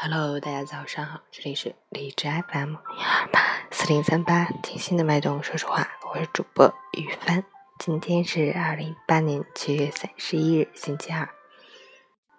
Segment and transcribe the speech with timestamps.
[0.00, 7.42] Hello，大家早上好，这里是荔枝 FM 二八四零三八，听心的脉动，说实话，我是主播雨帆。
[7.80, 11.28] 今天是二零一八年七月三十一日，星期二，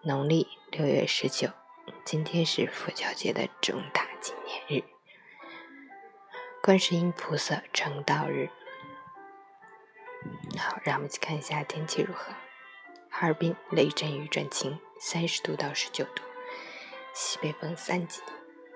[0.03, 1.49] 农历六月十九。
[2.05, 4.31] 今天是佛教节的重大纪
[4.69, 4.85] 念日，
[6.63, 8.49] 观世音菩萨成道日。
[10.57, 12.31] 好，让我们一起看一下天气如何。
[13.09, 16.23] 哈尔滨雷阵雨转晴，三十度到十九度。
[17.21, 18.21] 西北风三级，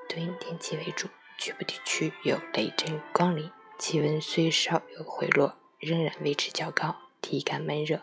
[0.09, 1.07] 多云天气为主，
[1.37, 3.49] 局部地区有雷阵雨光临。
[3.79, 8.01] 气温虽稍有回落，仍然维持较高，体感闷热，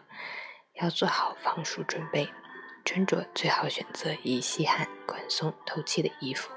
[0.81, 2.31] 要做好防暑准备。
[2.87, 6.51] 穿着最好选择以吸汗、宽松、透气的衣服。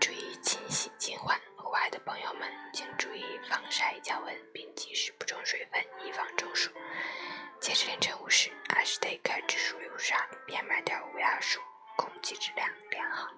[0.00, 6.72] 注意勤洗勤换，户外的朋友们请注意防晒降温，并及时补充水分，以防中暑。
[7.60, 11.62] 截至凌晨五时，阿斯特克指数为五十二，PM 二点五为二十五，
[11.96, 13.28] 空气质量良好。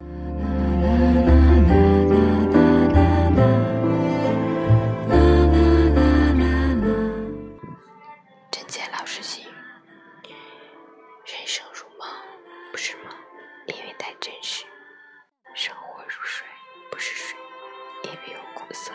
[8.50, 9.44] 陈杰老师心
[10.24, 10.32] 语：
[11.26, 12.08] 人生如梦，
[12.72, 13.14] 不是梦，
[13.66, 14.64] 因为太真实；
[15.54, 16.46] 生活如水，
[16.90, 17.38] 不是水，
[18.04, 18.90] 因为有苦涩。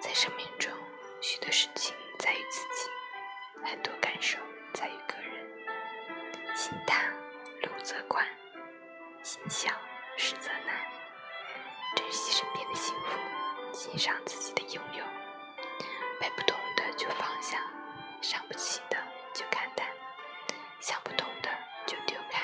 [0.00, 0.72] 在生命中，
[1.20, 1.94] 许多事情。
[2.18, 2.88] 在于自己，
[3.64, 4.38] 很多感受
[4.72, 6.56] 在于个人。
[6.56, 7.04] 心大
[7.62, 8.26] 路则宽，
[9.22, 9.70] 心小
[10.16, 10.76] 事则难。
[11.96, 15.04] 珍惜身边的幸福，欣赏自己的拥有。
[16.20, 17.58] 背不动的就放下，
[18.20, 18.96] 伤不起的
[19.32, 19.86] 就看淡，
[20.80, 21.48] 想不通的
[21.86, 22.42] 就丢开，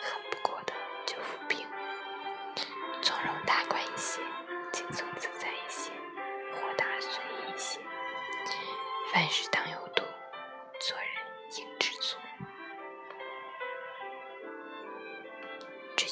[0.00, 0.72] 恨不过的
[1.04, 1.66] 就抚平。
[3.02, 4.22] 从容大观一些，
[4.72, 5.90] 轻松自在一些，
[6.52, 7.80] 豁达随意一些。
[9.12, 9.81] 凡事当有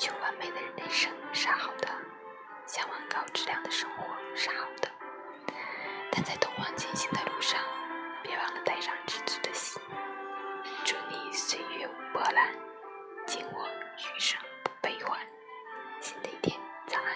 [0.00, 1.86] 求完美的人生是好的，
[2.64, 4.90] 向往高质量的生活是好的，
[6.10, 7.60] 但在通往前行的路上，
[8.22, 9.78] 别忘了带上知足的心。
[10.86, 12.50] 祝你岁月无波澜，
[13.26, 13.68] 敬我
[13.98, 15.20] 余生不悲欢。
[16.00, 17.14] 新的一天，早安。